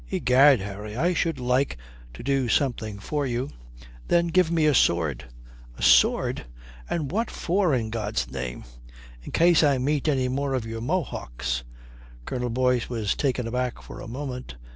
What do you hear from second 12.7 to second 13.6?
was taken